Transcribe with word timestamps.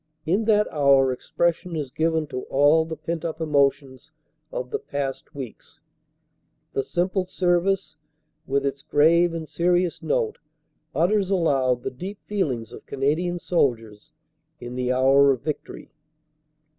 In 0.25 0.45
that 0.45 0.67
hour 0.73 1.11
expression 1.11 1.75
is 1.75 1.91
given 1.91 2.25
to 2.25 2.41
all 2.49 2.85
the 2.85 2.95
pent 2.97 3.23
up 3.23 3.39
emotions 3.39 4.11
of 4.51 4.71
the 4.71 4.79
past 4.79 5.35
weeks. 5.35 5.79
The 6.73 6.81
simple 6.81 7.23
service 7.23 7.97
with 8.47 8.65
its 8.65 8.81
grave 8.81 9.31
and 9.31 9.47
serious 9.47 10.01
note 10.01 10.39
utters 10.95 11.29
aloud 11.29 11.83
the 11.83 11.91
deep 11.91 12.17
feelings 12.25 12.73
of 12.73 12.87
Canadian 12.87 13.37
soldiers 13.37 14.11
in 14.59 14.73
the 14.73 14.91
hour 14.91 15.29
of 15.29 15.43
victory. 15.43 15.91